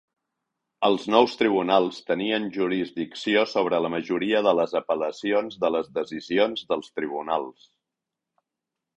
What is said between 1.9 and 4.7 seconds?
tenien jurisdicció sobre la majoria de